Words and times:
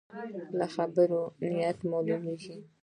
له 0.57 0.65
خبرو 0.75 1.21
نیت 1.51 1.79
معلومېږي. 1.91 2.55